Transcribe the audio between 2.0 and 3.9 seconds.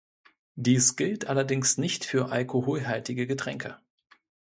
für alkoholhaltige Getränke.